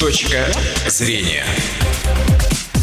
[0.00, 0.50] Точка
[0.86, 1.44] зрения.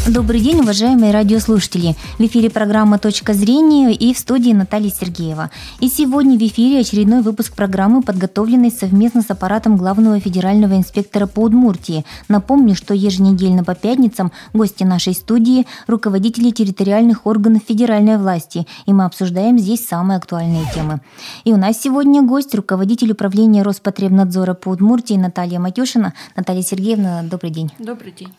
[0.08, 1.94] Добрый день, уважаемые радиослушатели.
[2.18, 5.50] В эфире программа «Точка зрения» и в студии Наталья Сергеева.
[5.80, 11.40] И сегодня в эфире очередной выпуск программы, подготовленный совместно с аппаратом главного федерального инспектора по
[11.40, 12.06] Удмуртии.
[12.26, 19.04] Напомню, что еженедельно по пятницам гости нашей студии– руководители территориальных органов федеральной власти, и мы
[19.04, 21.02] обсуждаем здесь самые актуальные темы.
[21.44, 26.14] И у нас сегодня гость– руководитель управления Роспотребнадзора по Удмуртии Наталья Матюшина.
[26.34, 27.70] Наталья Сергеевна, добрый день.
[27.78, 28.32] Добрый день.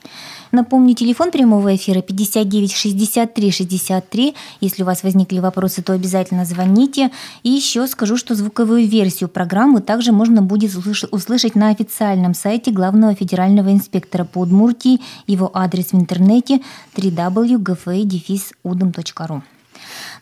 [0.52, 4.36] Напомню, телефон прямого эфира 59 63 63.
[4.62, 7.12] Если у вас возникли вопросы, то обязательно звоните.
[7.44, 10.76] И еще скажу, что звуковую версию программы также можно будет
[11.12, 15.00] услышать на официальном сайте главного федерального инспектора по Удмуртии.
[15.28, 16.62] Его адрес в интернете
[16.96, 19.42] www.gfa-udom.ru.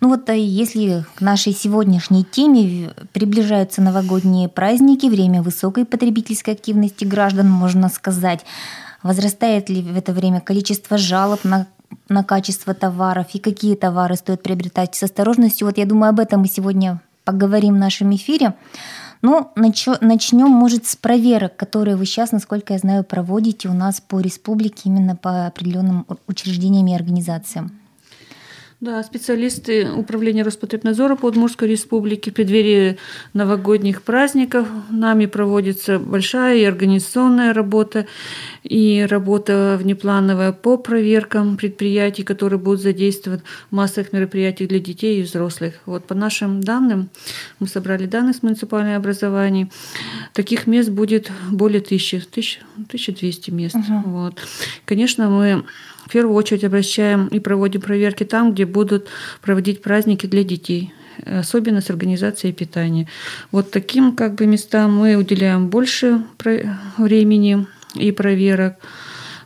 [0.01, 7.05] Ну вот э, если к нашей сегодняшней теме приближаются новогодние праздники, время высокой потребительской активности
[7.05, 8.45] граждан, можно сказать,
[9.07, 11.67] Возрастает ли в это время количество жалоб на
[12.09, 15.67] на качество товаров и какие товары стоит приобретать с осторожностью.
[15.67, 18.55] Вот я думаю, об этом мы сегодня поговорим в нашем эфире.
[19.21, 24.19] Ну, начнем, может, с проверок, которые вы сейчас, насколько я знаю, проводите у нас по
[24.19, 27.71] республике именно по определенным учреждениям и организациям.
[28.79, 32.99] Да, специалисты Управления Роспотребнадзора по Удмуртской Республике в преддверии
[33.33, 38.05] новогодних праздников нами проводится большая и организационная работа,
[38.63, 45.23] и работа внеплановая по проверкам предприятий, которые будут задействовать в массовых мероприятиях для детей и
[45.23, 45.73] взрослых.
[45.87, 47.09] Вот по нашим данным,
[47.59, 49.71] мы собрали данные с муниципального образования,
[50.33, 53.75] таких мест будет более тысячи, 1200 мест.
[53.75, 54.09] Угу.
[54.11, 54.39] Вот.
[54.85, 55.63] Конечно, мы
[56.07, 59.07] в первую очередь обращаем и проводим проверки там, где будут
[59.41, 60.93] проводить праздники для детей
[61.25, 63.07] особенно с организацией питания.
[63.51, 66.21] Вот таким как бы местам мы уделяем больше
[66.97, 67.65] времени
[67.95, 68.75] и проверок.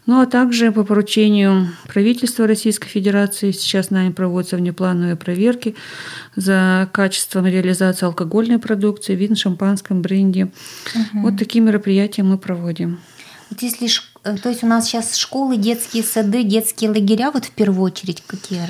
[0.08, 5.76] Ну а также по поручению правительства Российской Федерации сейчас нами проводятся внеплановые проверки
[6.36, 10.46] за качеством реализации алкогольной продукции, вин, шампанском, бренде.
[10.96, 11.22] Угу.
[11.22, 13.00] Вот такие мероприятия мы проводим.
[13.52, 13.88] Вот если
[14.24, 18.62] то есть у нас сейчас школы, детские сады, детские лагеря, вот в первую очередь какие?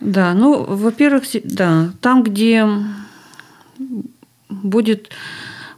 [0.00, 2.66] Да, ну, во-первых, да, там, где
[4.48, 5.10] будет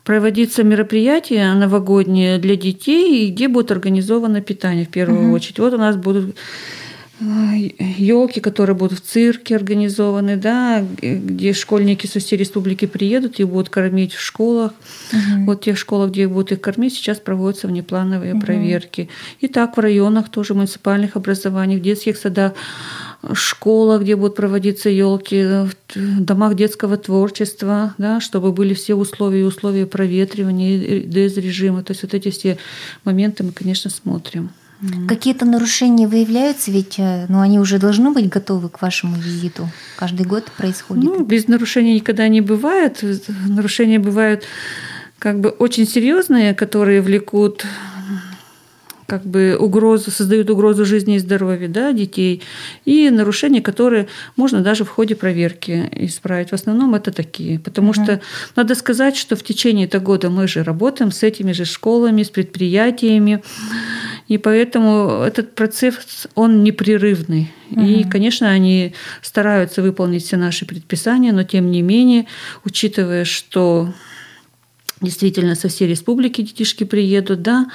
[0.05, 5.35] проводиться мероприятие новогоднее для детей, и где будет организовано питание в первую угу.
[5.35, 5.59] очередь.
[5.59, 6.37] Вот у нас будут
[7.21, 13.71] елки, которые будут в цирке организованы, да, где школьники со всей республики приедут и будут
[13.71, 14.73] кормить в школах.
[15.13, 15.45] Угу.
[15.47, 18.43] Вот тех школах, где будут их кормить, сейчас проводятся внеплановые угу.
[18.43, 19.09] проверки.
[19.41, 22.53] И так в районах тоже муниципальных образований, в детских садах,
[23.33, 25.71] школах, где будут проводиться елки, в
[26.21, 31.83] домах детского творчества, да, чтобы были все условия, условия проветривания, дез-режима.
[31.83, 32.59] То есть вот эти все
[33.05, 34.51] моменты мы, конечно, смотрим.
[35.09, 39.69] Какие-то нарушения выявляются, ведь э, ну, они уже должны быть готовы к вашему визиту.
[39.97, 41.03] Каждый год происходит.
[41.03, 43.03] Ну, без нарушений никогда не бывает.
[43.49, 44.45] Нарушения бывают
[45.19, 47.67] как бы очень серьезные, которые влекут
[49.09, 52.43] как бы угрозу, создают угрозу жизни и здоровью да, детей,
[52.85, 56.51] и нарушения, которые можно даже в ходе проверки исправить.
[56.51, 57.59] В основном это такие.
[57.59, 57.95] Потому угу.
[57.95, 58.21] что
[58.55, 62.29] надо сказать, что в течение этого года мы же работаем с этими же школами, с
[62.29, 63.43] предприятиями,
[64.29, 67.51] и поэтому этот процесс, он непрерывный.
[67.71, 67.81] Угу.
[67.81, 68.93] И, конечно, они
[69.23, 72.27] стараются выполнить все наши предписания, но тем не менее,
[72.63, 73.95] учитывая, что
[75.01, 77.71] действительно со всей республики детишки приедут, да,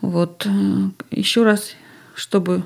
[0.00, 1.70] вот э, еще раз,
[2.14, 2.64] чтобы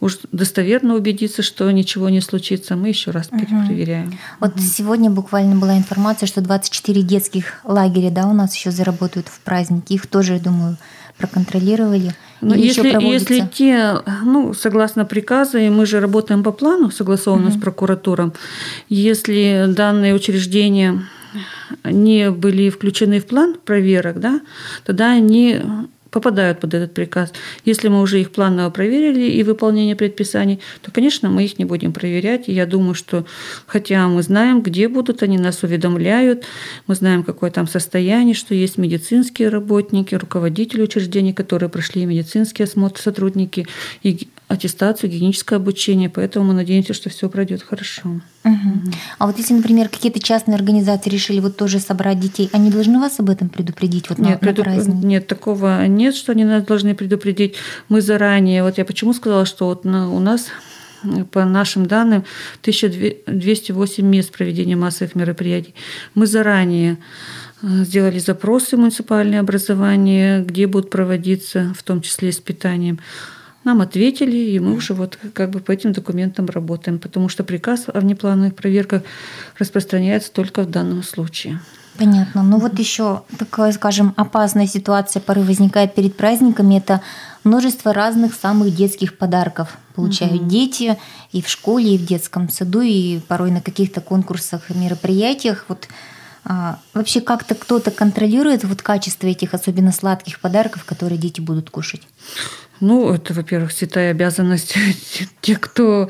[0.00, 4.18] уж достоверно убедиться, что ничего не случится, мы еще раз перепроверяем.
[4.40, 4.60] Вот угу.
[4.60, 9.94] сегодня буквально была информация, что 24 детских лагеря, да, у нас еще заработают в праздники.
[9.94, 10.76] Их тоже, я думаю,
[11.16, 12.14] проконтролировали.
[12.40, 17.56] Но если, если те, ну, согласно приказу, и мы же работаем по плану, согласованно угу.
[17.56, 18.34] с прокуратуром,
[18.88, 21.02] если данные учреждения
[21.84, 24.40] не были включены в план проверок, да,
[24.84, 25.60] тогда они
[26.14, 27.32] попадают под этот приказ.
[27.64, 31.92] Если мы уже их планово проверили и выполнение предписаний, то, конечно, мы их не будем
[31.92, 32.48] проверять.
[32.48, 33.26] И я думаю, что
[33.66, 36.44] хотя мы знаем, где будут, они нас уведомляют,
[36.86, 43.00] мы знаем, какое там состояние, что есть медицинские работники, руководители учреждений, которые прошли медицинский осмотр,
[43.00, 43.66] сотрудники,
[44.04, 48.20] и аттестацию, гигиеническое обучение, поэтому мы надеемся, что все пройдет хорошо.
[48.44, 48.92] Угу.
[49.18, 53.18] А вот если, например, какие-то частные организации решили вот тоже собрать детей, они должны вас
[53.18, 54.64] об этом предупредить вот нет, на, преду...
[55.06, 57.54] нет, такого нет, что они нас должны предупредить.
[57.88, 60.48] Мы заранее, вот я почему сказала, что вот на, у нас
[61.30, 62.24] по нашим данным
[62.60, 65.74] 1208 мест проведения массовых мероприятий.
[66.14, 66.98] Мы заранее
[67.62, 73.00] сделали запросы в муниципальное образование, где будут проводиться, в том числе и с питанием.
[73.64, 77.86] Нам ответили, и мы уже вот как бы по этим документам работаем, потому что приказ
[77.92, 79.02] о внеплановых проверках
[79.58, 81.60] распространяется только в данном случае.
[81.96, 82.42] Понятно.
[82.42, 86.76] Ну вот еще такая, скажем, опасная ситуация порой возникает перед праздниками.
[86.76, 87.00] Это
[87.44, 90.50] множество разных самых детских подарков получают угу.
[90.50, 90.98] дети
[91.30, 95.66] и в школе, и в детском саду, и порой на каких-то конкурсах и мероприятиях.
[95.68, 95.86] Вот
[96.44, 102.02] а, вообще как-то кто-то контролирует вот качество этих особенно сладких подарков, которые дети будут кушать?
[102.80, 104.76] Ну, это, во-первых, святая обязанность
[105.40, 106.08] тех, кто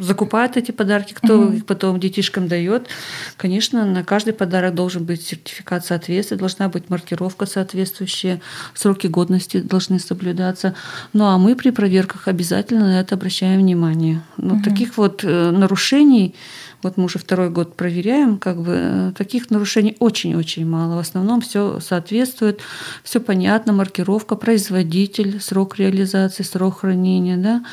[0.00, 1.52] закупает эти подарки, кто угу.
[1.52, 2.88] их потом детишкам дает.
[3.36, 8.40] Конечно, на каждый подарок должен быть сертификат соответствия, должна быть маркировка соответствующая,
[8.74, 10.74] сроки годности должны соблюдаться.
[11.12, 14.22] Ну, а мы при проверках обязательно на это обращаем внимание.
[14.36, 14.62] Но угу.
[14.62, 16.34] таких вот э, нарушений
[16.82, 20.96] вот мы уже второй год проверяем, как бы э, таких нарушений очень-очень мало.
[20.96, 22.60] В основном все соответствует,
[23.02, 27.36] все понятно, маркировка, производитель, срок реализации, срок хранения.
[27.36, 27.64] Да?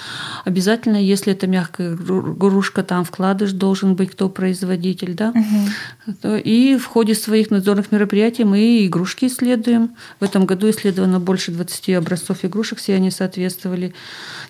[0.43, 5.13] Обязательно, если это мягкая игрушка, там вкладыш должен быть, кто производитель.
[5.13, 5.33] Да?
[5.33, 6.35] Угу.
[6.43, 9.95] И в ходе своих надзорных мероприятий мы игрушки исследуем.
[10.19, 13.93] В этом году исследовано больше 20 образцов игрушек, все они соответствовали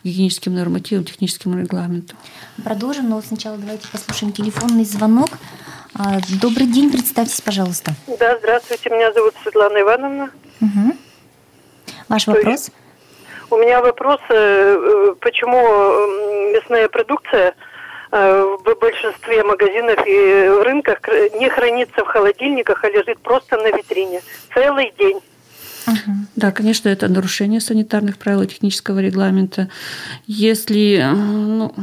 [0.03, 2.15] гигиеническим нормативам, техническим регламенту.
[2.63, 5.29] Продолжим, но сначала давайте послушаем телефонный звонок.
[5.97, 7.93] А, добрый день, представьтесь, пожалуйста.
[8.19, 10.29] Да, здравствуйте, меня зовут Светлана Ивановна.
[10.59, 10.97] Угу.
[12.09, 12.69] Ваш вопрос?
[13.49, 15.57] У меня вопрос, э, э, почему
[16.53, 17.53] мясная продукция
[18.11, 20.99] э, в большинстве магазинов и рынках
[21.39, 24.21] не хранится в холодильниках, а лежит просто на витрине
[24.53, 25.19] целый день.
[25.87, 26.11] Угу.
[26.35, 29.69] Да, конечно, это нарушение санитарных правил и технического регламента.
[30.25, 31.73] Если ну,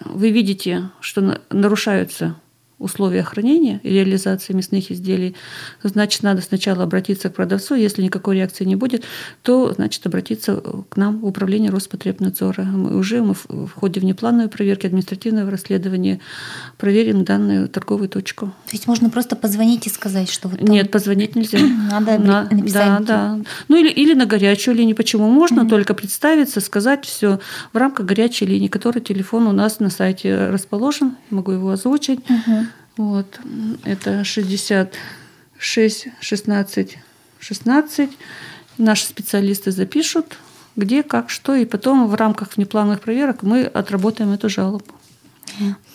[0.00, 2.34] вы видите, что нарушаются
[2.82, 5.34] условия хранения и реализации мясных изделий,
[5.82, 7.74] значит, надо сначала обратиться к продавцу.
[7.74, 9.04] Если никакой реакции не будет,
[9.42, 12.64] то, значит, обратиться к нам в управление Роспотребнадзора.
[12.64, 16.20] Мы уже мы в ходе внеплановой проверки административного расследования
[16.78, 18.46] проверим данную торговую точку.
[18.46, 20.68] То есть можно просто позвонить и сказать, что вот там...
[20.68, 21.58] Нет, позвонить нельзя.
[21.90, 22.72] Надо на, написать.
[22.72, 23.38] Да, да.
[23.68, 24.96] Ну или, или на горячую линию.
[24.96, 25.28] Почему?
[25.28, 25.68] Можно mm-hmm.
[25.68, 27.40] только представиться, сказать все
[27.72, 31.16] в рамках горячей линии, который телефон у нас на сайте расположен.
[31.30, 32.20] Могу его озвучить.
[32.20, 32.66] Mm-hmm.
[32.96, 33.40] Вот,
[33.84, 36.98] это 66, 16,
[37.38, 38.10] 16.
[38.78, 40.36] Наши специалисты запишут,
[40.76, 44.84] где, как, что, и потом в рамках внеплановых проверок мы отработаем эту жалобу.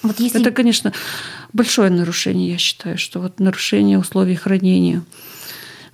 [0.04, 0.42] Вот если...
[0.42, 0.94] Это, конечно,
[1.54, 5.04] большое нарушение, я считаю, что вот нарушение условий хранения.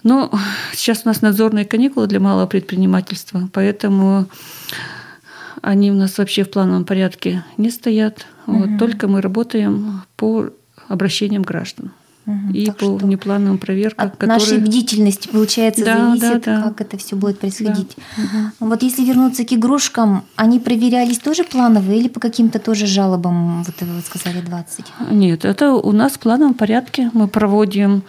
[0.03, 0.31] Но
[0.73, 4.27] сейчас у нас надзорные каникулы для малого предпринимательства, поэтому
[5.61, 8.25] они у нас вообще в плановом порядке не стоят.
[8.47, 8.57] Угу.
[8.57, 10.49] Вот, только мы работаем по
[10.87, 11.91] обращением граждан.
[12.25, 14.39] Угу, и по внеплановым проверкам, от которые...
[14.39, 16.63] нашей бдительности, получается, да, зависит, да, да.
[16.69, 17.97] как это все будет происходить.
[18.15, 18.23] Да.
[18.23, 18.69] Угу.
[18.69, 23.75] Вот если вернуться к игрушкам, они проверялись тоже плановые или по каким-то тоже жалобам, вот
[23.81, 24.85] вы сказали, 20?
[25.11, 27.11] Нет, это у нас в плановом порядке.
[27.13, 28.03] Мы проводим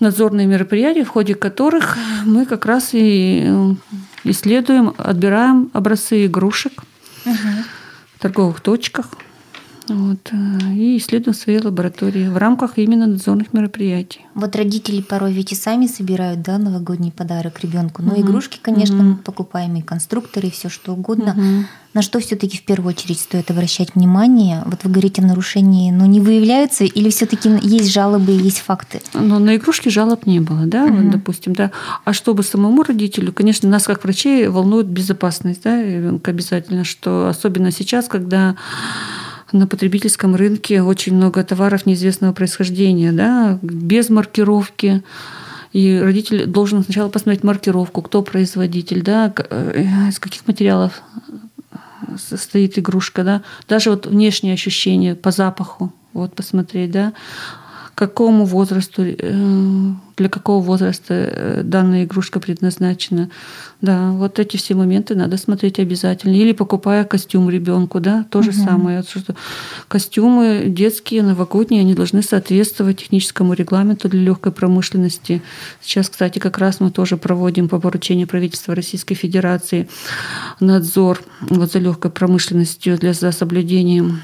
[0.00, 3.74] надзорные мероприятия, в ходе которых мы как раз и э,
[4.24, 6.82] исследуем, отбираем образцы игрушек
[7.26, 7.34] угу.
[8.16, 9.10] в торговых точках,
[9.88, 14.20] вот, э, и исследуем свои лаборатории в рамках именно надзорных мероприятий.
[14.34, 18.02] Вот родители порой ведь и сами собирают да, новогодний подарок ребенку.
[18.02, 18.22] Но угу.
[18.22, 19.04] игрушки, конечно, угу.
[19.04, 21.32] мы покупаем, и конструкторы, и все что угодно.
[21.32, 21.66] Угу.
[21.94, 24.62] На что все-таки в первую очередь стоит обращать внимание?
[24.66, 29.00] Вот вы говорите, нарушения но не выявляются, или все-таки есть жалобы, есть факты?
[29.12, 30.94] Но на игрушки жалоб не было, да, угу.
[30.94, 31.70] вот, допустим, да.
[32.04, 37.70] А чтобы самому родителю, конечно, нас как врачей волнует безопасность, да, ребенка обязательно, что особенно
[37.70, 38.56] сейчас, когда
[39.52, 45.02] на потребительском рынке очень много товаров неизвестного происхождения, да, без маркировки.
[45.72, 51.02] И родитель должен сначала посмотреть маркировку, кто производитель, да, э, из каких материалов
[52.16, 57.12] состоит игрушка, да, даже вот внешние ощущения по запаху, вот посмотреть, да,
[57.94, 63.30] какому возрасту, э, для какого возраста э, данная игрушка предназначена.
[63.80, 66.34] Да, вот эти все моменты надо смотреть обязательно.
[66.34, 68.58] Или покупая костюм ребенку, да, то же угу.
[68.58, 69.02] самое.
[69.02, 69.34] Что
[69.88, 75.42] костюмы детские, новогодние, они должны соответствовать техническому регламенту для легкой промышленности.
[75.80, 79.88] Сейчас, кстати, как раз мы тоже проводим по поручению правительства Российской Федерации
[80.60, 84.22] надзор вот за легкой промышленностью для за соблюдением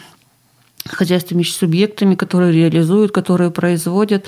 [0.86, 4.26] хозяйственными субъектами, которые реализуют, которые производят.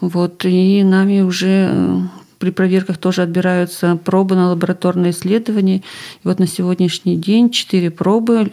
[0.00, 2.00] Вот, и нами уже э,
[2.38, 5.78] при проверках тоже отбираются пробы на лабораторные исследования.
[5.78, 5.82] И
[6.24, 8.52] вот на сегодняшний день четыре пробы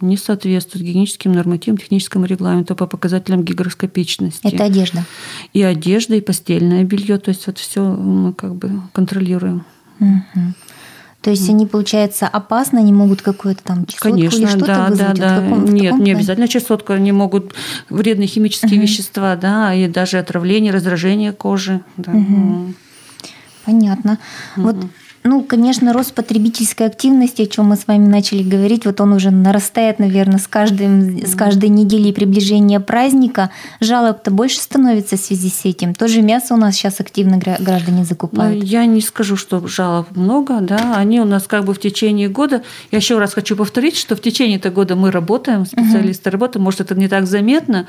[0.00, 4.46] не соответствует гигиеническим нормативам, техническому регламенту по показателям гигроскопичности.
[4.46, 5.04] Это одежда.
[5.54, 7.18] И одежда, и постельное белье.
[7.18, 9.64] То есть вот все мы как бы контролируем.
[9.98, 10.54] Угу.
[11.26, 15.18] То есть они, получается, опасно, они могут какую-то там чесотку Конечно, или что-то да, вызвать?
[15.18, 15.42] да, да.
[15.42, 17.52] Каком, Нет, не обязательно чесотку, они могут
[17.90, 18.82] вредные химические Мгм.
[18.82, 21.80] вещества, да, и даже отравление, раздражение кожи.
[21.96, 22.12] Да.
[22.12, 22.76] Мгм.
[23.64, 24.20] Понятно.
[24.54, 24.76] Вот,
[25.26, 29.30] ну, конечно, рост потребительской активности, о чем мы с вами начали говорить, вот он уже
[29.30, 33.50] нарастает, наверное, с, каждым, с каждой неделей приближения праздника.
[33.80, 35.94] Жалоб-то больше становится в связи с этим.
[35.94, 38.62] Тоже мясо у нас сейчас активно гра- граждане Ну, закупают.
[38.64, 42.62] Я не скажу, что жалоб много, да, они у нас как бы в течение года,
[42.90, 46.80] я еще раз хочу повторить, что в течение этого года мы работаем, специалисты работают, может,
[46.80, 47.86] это не так заметно,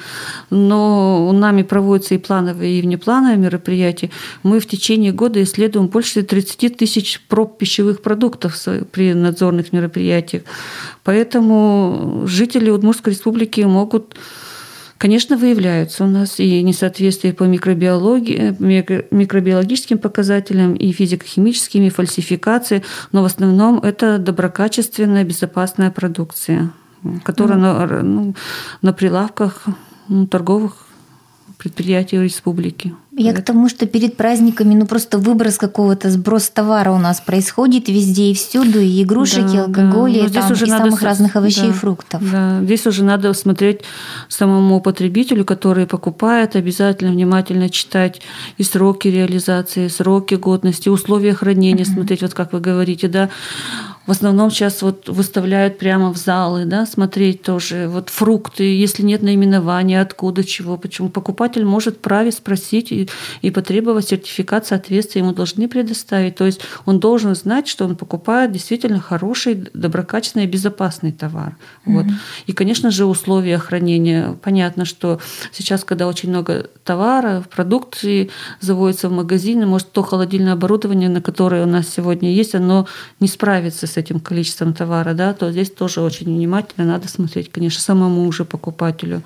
[0.49, 4.09] но у нами проводятся и плановые, и внеплановые мероприятия.
[4.43, 8.57] Мы в течение года исследуем больше 30 тысяч проб пищевых продуктов
[8.91, 10.43] при надзорных мероприятиях.
[11.03, 14.15] Поэтому жители Удмуртской республики могут
[14.97, 22.83] Конечно, выявляются у нас и несоответствия по микробиологии, микро- микробиологическим показателям, и физико-химическим, и фальсификации,
[23.11, 26.71] но в основном это доброкачественная, безопасная продукция,
[27.23, 28.35] которая на, ну,
[28.81, 29.65] на прилавках
[30.07, 30.87] ну, торговых
[31.59, 32.95] предприятий республики.
[33.19, 37.89] Я к тому, что перед праздниками, ну просто выброс какого-то, сброс товара у нас происходит
[37.89, 40.19] везде и всюду, и игрушек, Да, и алкоголя, да.
[40.19, 42.31] и, Но здесь там, уже и надо самых с- разных овощей да, и фруктов.
[42.31, 43.81] Да, здесь уже надо смотреть
[44.29, 48.21] самому потребителю, который покупает, обязательно внимательно читать
[48.57, 53.29] и сроки реализации, и сроки годности, условия хранения, смотреть, вот как вы говорите, да.
[54.07, 59.21] В основном сейчас вот выставляют прямо в залы, да, смотреть тоже вот фрукты, если нет
[59.21, 61.09] наименования, откуда, чего, почему.
[61.09, 63.09] Покупатель может вправе спросить и,
[63.41, 66.35] и потребовать сертификат соответствия, ему должны предоставить.
[66.35, 71.57] То есть он должен знать, что он покупает действительно хороший, доброкачественный и безопасный товар.
[71.85, 72.05] Вот.
[72.45, 74.37] И, конечно же, условия хранения.
[74.41, 75.19] Понятно, что
[75.51, 78.29] сейчас, когда очень много товара, продукции
[78.61, 82.87] заводится в магазины, может, то холодильное оборудование, на которое у нас сегодня есть, оно
[83.19, 87.81] не справится с этим количеством товара, да, то здесь тоже очень внимательно надо смотреть, конечно,
[87.81, 89.21] самому уже покупателю.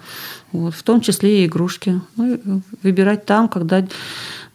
[0.52, 2.02] Вот, в том числе и игрушки.
[2.18, 3.86] Ну, выбирать там, когда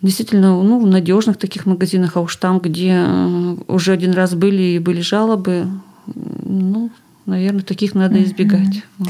[0.03, 4.63] действительно ну, в надежных таких магазинах, а уж там, где э, уже один раз были
[4.63, 5.69] и были жалобы,
[6.15, 6.91] ну,
[7.25, 8.83] наверное, таких надо избегать.
[8.99, 9.09] Вот.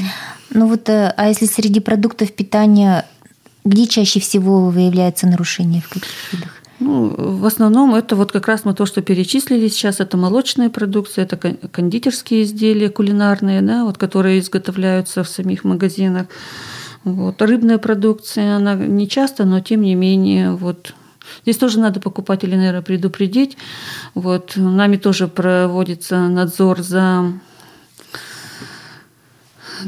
[0.49, 3.05] Ну вот, э, а если среди продуктов питания,
[3.65, 6.56] где чаще всего выявляется нарушение, в каких видах?
[6.79, 11.25] Ну, в основном это вот как раз мы то, что перечислили сейчас, это молочная продукция,
[11.25, 16.27] это кон- кондитерские изделия кулинарные, да, вот, которые изготовляются в самих магазинах.
[17.03, 17.41] Вот.
[17.41, 20.93] Рыбная продукция, она не часто, но тем не менее, вот,
[21.43, 23.57] Здесь тоже надо покупателей, наверное, предупредить.
[24.15, 24.53] Вот.
[24.55, 27.33] Нами тоже проводится надзор за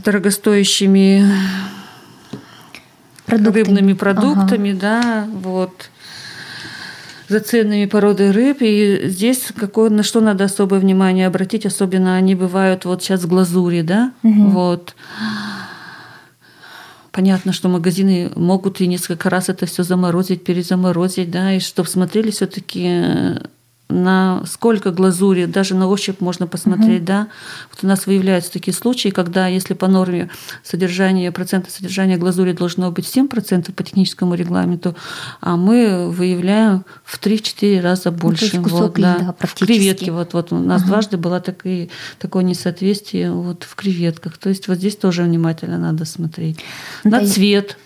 [0.04, 1.26] дорогостоящими
[3.26, 3.60] Продукты.
[3.64, 4.00] рыбными Ага.
[4.00, 5.90] продуктами, да, вот
[7.30, 8.58] за ценными породы рыб.
[8.62, 13.28] И здесь какое, на что надо особое внимание обратить, особенно они бывают вот сейчас в
[13.28, 14.50] глазури, да, Мгм.
[14.50, 14.96] вот.
[17.12, 22.30] Понятно, что магазины могут и несколько раз это все заморозить, перезаморозить, да, и чтобы смотрели
[22.32, 23.40] все-таки
[23.90, 27.28] на сколько глазури, даже на ощупь можно посмотреть, да.
[27.72, 30.30] Вот у нас выявляются такие случаи, когда если по норме
[30.64, 34.96] содержание, процента содержания глазури должно быть 7% по техническому регламенту,
[35.42, 38.46] а мы выявляем в 3-4 раза больше.
[38.46, 39.36] есть кусок вот, да.
[39.40, 40.92] В креветке, вот, вот у нас Ага.
[40.92, 44.38] дважды было такое, такое несоответствие вот в креветках.
[44.38, 46.60] То есть вот здесь тоже внимательно надо смотреть.
[47.04, 47.78] Да, На и- цвет.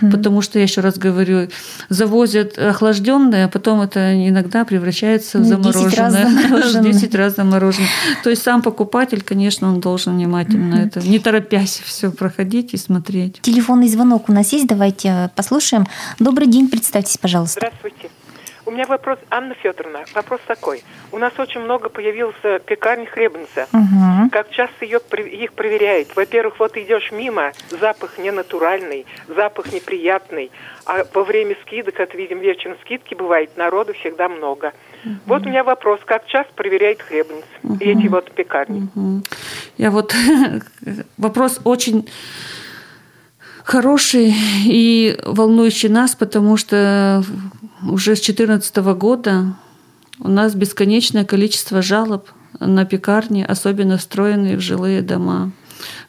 [0.00, 1.48] Потому что, я еще раз говорю,
[1.88, 6.42] завозят охлажденное, а потом это иногда превращается в Ну, 10 раз замороженное.
[6.42, 6.92] замороженное.
[6.92, 7.88] 10 раз замороженное.
[8.22, 13.40] То есть сам покупатель, конечно, он должен внимательно это, не торопясь все проходить и смотреть.
[13.42, 15.86] Телефонный звонок у нас есть, давайте э, послушаем.
[16.18, 17.60] Добрый день, представьтесь, пожалуйста.
[17.60, 18.10] Здравствуйте.
[18.64, 20.84] У меня вопрос, Анна Федоровна, вопрос такой.
[21.10, 23.66] У нас очень много появилось э, пекарни хлебница.
[23.72, 24.30] Угу.
[24.30, 25.00] Как часто ее,
[25.32, 26.14] их проверяют?
[26.14, 30.52] Во-первых, вот идешь мимо, запах ненатуральный, запах неприятный.
[30.86, 34.72] А во время скидок, это видим вечером скидки бывает, народу всегда много.
[35.26, 37.44] Вот у меня вопрос, как часто проверяют хлебниц
[37.80, 38.88] и эти вот пекарни?
[38.94, 39.24] Мгм.
[39.76, 40.14] Я вот
[41.18, 42.08] вопрос очень
[43.64, 44.32] хороший
[44.64, 47.24] и волнующий нас, потому что
[47.84, 49.54] уже с 2014 года
[50.18, 52.28] у нас бесконечное количество жалоб
[52.60, 55.52] на пекарни, особенно встроенные в жилые дома.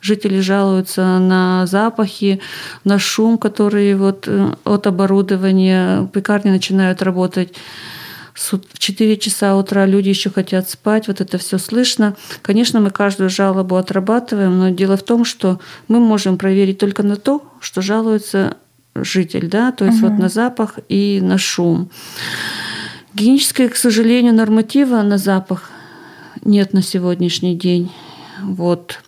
[0.01, 2.41] Жители жалуются на запахи,
[2.83, 6.07] на шум, который вот э, от оборудования.
[6.13, 7.55] Пекарни начинают работать
[8.33, 12.15] в 4 часа утра люди еще хотят спать, вот это все слышно.
[12.41, 17.15] Конечно, мы каждую жалобу отрабатываем, но дело в том, что мы можем проверить только на
[17.15, 18.57] то, что жалуется
[18.95, 20.09] житель, да, то есть угу.
[20.09, 21.89] вот на запах и на шум.
[23.13, 25.71] Гигиеническое, к сожалению, норматива на запах
[26.43, 27.91] нет на сегодняшний день.
[28.41, 28.99] Вот.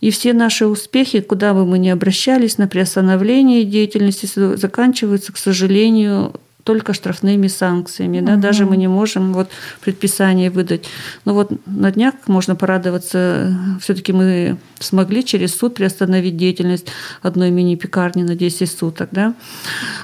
[0.00, 6.34] И все наши успехи, куда бы мы ни обращались на приостановление деятельности, заканчиваются, к сожалению,
[6.68, 8.18] только штрафными санкциями.
[8.18, 8.26] Угу.
[8.26, 8.36] Да?
[8.36, 9.48] Даже мы не можем вот
[9.80, 10.84] предписание выдать.
[11.24, 16.88] Но вот на днях можно порадоваться, все-таки мы смогли через суд приостановить деятельность
[17.22, 19.08] одной мини-пекарни на 10 суток.
[19.12, 19.34] Да?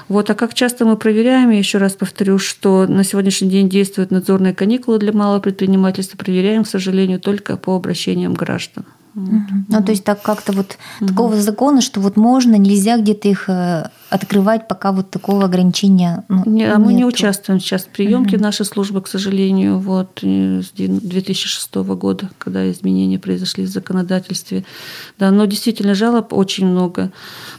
[0.07, 0.31] Вот.
[0.31, 4.55] А как часто мы проверяем, я еще раз повторю, что на сегодняшний день действуют надзорные
[4.55, 8.85] каникулы для малого предпринимательства, проверяем, к сожалению, только по обращениям граждан.
[9.15, 9.41] Угу.
[9.69, 11.07] Ну, то есть так как-то вот угу.
[11.07, 16.43] такого закона, что вот можно, нельзя где-то их э, открывать, пока вот такого ограничения ну,
[16.45, 18.43] не, А мы не участвуем сейчас в приемке угу.
[18.43, 24.65] нашей службы, к сожалению, вот с 2006 года, когда изменения произошли в законодательстве.
[25.19, 27.11] Да, но действительно жалоб очень много.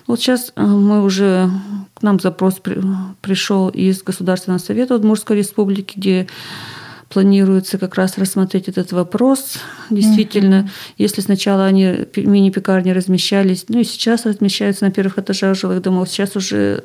[0.06, 1.50] Вот сейчас э, мы уже
[1.94, 2.60] к нам запрос
[3.20, 6.26] пришел из Государственного совета Удмуртской республики, где
[7.08, 9.58] планируется как раз рассмотреть этот вопрос.
[9.90, 15.82] Действительно, mm если сначала они мини-пекарни размещались, ну и сейчас размещаются на первых этажах жилых
[15.82, 16.84] домов, сейчас уже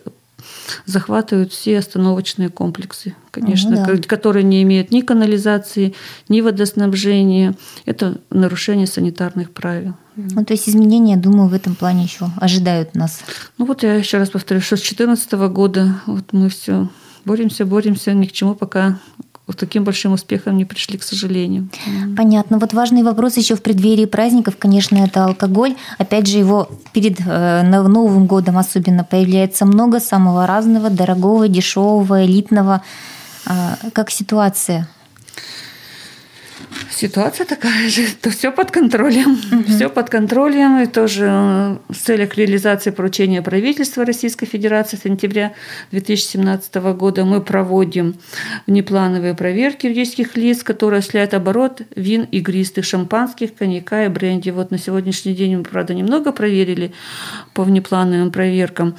[0.85, 3.97] захватывают все остановочные комплексы, конечно, ну, да.
[4.07, 5.93] которые не имеют ни канализации,
[6.29, 7.55] ни водоснабжения.
[7.85, 9.95] Это нарушение санитарных правил.
[10.15, 13.21] Ну, то есть изменения, думаю, в этом плане еще ожидают нас.
[13.57, 16.89] Ну вот я еще раз повторю, что с 2014 года вот мы все
[17.25, 18.99] боремся, боремся, ни к чему пока
[19.47, 21.69] вот таким большим успехом не пришли, к сожалению.
[22.15, 22.57] Понятно.
[22.59, 25.75] Вот важный вопрос еще в преддверии праздников, конечно, это алкоголь.
[25.97, 32.81] Опять же, его перед э, Новым годом особенно появляется много самого разного, дорогого, дешевого, элитного.
[33.45, 34.87] А, как ситуация?
[36.91, 39.63] Ситуация такая же, то все под контролем, угу.
[39.63, 45.53] все под контролем, и тоже э, в целях реализации поручения правительства Российской Федерации с сентября
[45.91, 48.15] 2017 года мы проводим
[48.67, 54.49] внеплановые проверки юридических лиц, которые осуществляют оборот вин игристых, шампанских, коньяка и бренди.
[54.49, 56.91] Вот на сегодняшний день мы, правда, немного проверили
[57.53, 58.97] по внеплановым проверкам,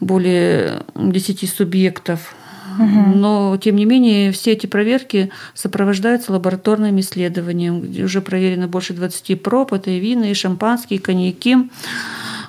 [0.00, 2.34] более 10 субъектов
[2.80, 9.72] но, тем не менее, все эти проверки сопровождаются лабораторным исследованием, уже проверено больше 20 проб,
[9.72, 11.56] это и вина, и шампанские, и коньяки.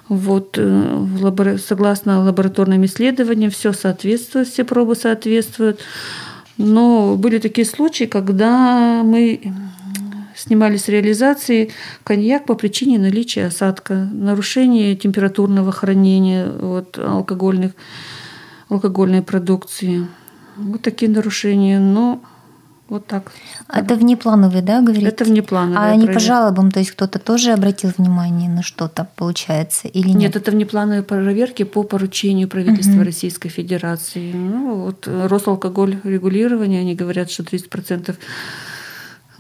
[0.08, 5.80] Вот, э, согласно лабораторным исследованиям, все соответствует, все пробы соответствуют.
[6.58, 9.54] Но были такие случаи, когда мы
[10.36, 11.72] снимали с реализации
[12.04, 17.74] коньяк по причине наличия осадка, нарушения температурного хранения вот, алкогольных,
[18.70, 20.08] алкогольной продукции.
[20.58, 21.80] Вот такие нарушения.
[21.80, 22.22] Но
[22.92, 23.32] вот так.
[23.70, 25.08] Это внеплановые, да, говорите?
[25.08, 25.80] Это внеплановые.
[25.80, 30.18] А не по жалобам, то есть кто-то тоже обратил внимание на что-то, получается, или нет?
[30.18, 33.06] Нет, это внеплановые проверки по поручению правительства угу.
[33.06, 34.34] Российской Федерации.
[34.34, 38.14] Ну, вот Росалкоголь регулирование, они говорят, что 30%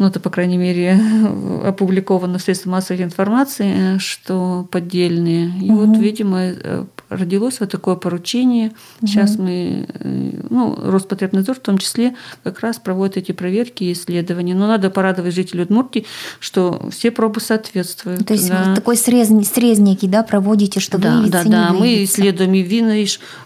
[0.01, 0.99] ну, это, по крайней мере,
[1.63, 5.53] опубликовано в средствах массовой информации, что поддельные.
[5.61, 5.85] И угу.
[5.85, 8.71] вот, видимо, э, родилось вот такое поручение.
[9.01, 9.43] Сейчас угу.
[9.43, 14.55] мы, э, ну, Роспотребнадзор в том числе как раз проводит эти проверки и исследования.
[14.55, 16.07] Но надо порадовать жителей Удмуртии,
[16.39, 18.25] что все пробы соответствуют.
[18.25, 18.63] То есть да.
[18.69, 22.63] вы такой срез, срез некий, да, проводите, что да, выявиться, Да, да, мы исследуем и
[22.63, 23.05] вина, и,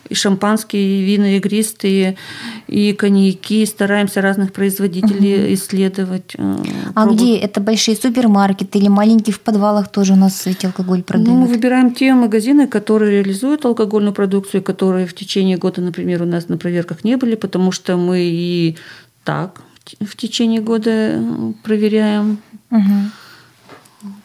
[0.09, 2.17] и шампанские, и вина игристые,
[2.67, 5.53] и коньяки, стараемся разных производителей угу.
[5.53, 6.35] исследовать.
[6.37, 6.57] Э,
[6.95, 7.37] а где?
[7.37, 11.29] Это большие супермаркеты или маленькие в подвалах тоже у нас эти алкоголь продают?
[11.29, 16.21] Ну, мы выбираем те магазины, которые реализуют реализуют алкогольную продукцию, которые в течение года, например,
[16.23, 18.77] у нас на проверках не были, потому что мы и
[19.23, 19.61] так
[19.99, 22.39] в течение года э, проверяем,
[22.71, 23.11] угу.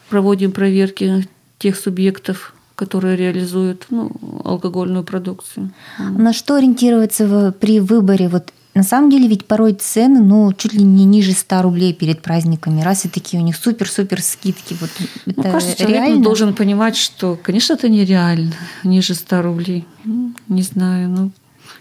[0.09, 1.27] проводим проверки
[1.59, 4.11] тех субъектов, которые реализуют ну,
[4.43, 5.69] алкогольную продукцию.
[5.99, 10.83] На что ориентироваться при выборе вот на самом деле ведь порой цены, ну, чуть ли
[10.83, 12.81] не ниже 100 рублей перед праздниками.
[12.81, 14.75] Раз и такие у них супер-супер скидки.
[14.81, 14.89] Вот
[15.27, 16.23] ну, каждый человек реально?
[16.23, 19.85] должен понимать, что, конечно, это нереально, ниже 100 рублей.
[20.03, 21.29] Ну, не знаю, но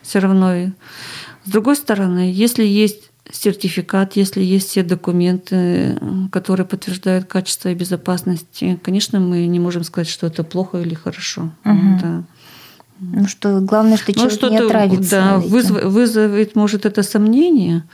[0.03, 0.53] все равно.
[1.47, 5.99] С другой стороны, если есть сертификат, если есть все документы,
[6.33, 11.51] которые подтверждают качество и безопасность, конечно, мы не можем сказать, что это плохо или хорошо.
[11.65, 11.99] Угу.
[12.03, 12.25] Да.
[13.01, 15.11] Ну что, главное, что ну, человек не отравится.
[15.11, 17.85] Да, вызов, вызовет, может, это сомнение,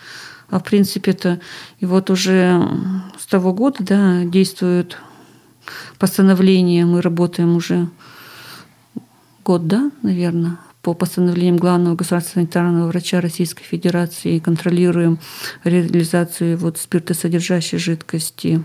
[0.50, 1.40] а в принципе это
[1.78, 2.60] и вот уже
[3.18, 4.96] с того года, да, действует
[5.98, 7.88] постановление, мы работаем уже
[9.44, 15.18] год, да, наверное, по постановлениям главного государственного санитарного врача Российской Федерации контролируем
[15.64, 18.62] реализацию вот спиртосодержащей жидкости.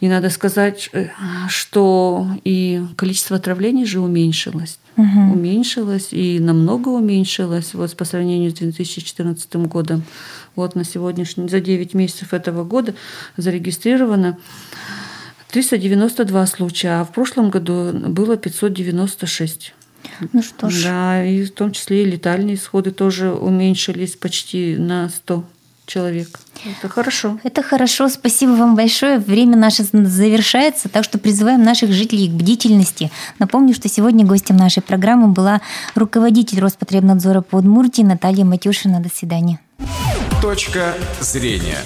[0.00, 1.08] И надо сказать, э,
[1.50, 4.78] что и количество отравлений же уменьшилось.
[4.96, 5.34] Угу.
[5.34, 10.04] Уменьшилось и намного уменьшилось вот по сравнению с 2014 годом.
[10.56, 12.94] Вот на сегодняшний, за 9 месяцев этого года
[13.36, 14.38] зарегистрировано
[15.50, 19.74] 392 случая, а в прошлом году было 596.
[20.32, 20.84] Ну что ж.
[20.84, 25.44] Да, и в том числе и летальные исходы тоже уменьшились почти на 100
[25.88, 26.38] человек.
[26.64, 27.38] Это хорошо.
[27.42, 28.08] Это хорошо.
[28.08, 29.18] Спасибо вам большое.
[29.18, 33.10] Время наше завершается, так что призываем наших жителей к бдительности.
[33.38, 35.60] Напомню, что сегодня гостем нашей программы была
[35.94, 39.00] руководитель Роспотребнадзора по Удмуртии Наталья Матюшина.
[39.00, 39.60] До свидания.
[40.40, 41.78] Точка зрения.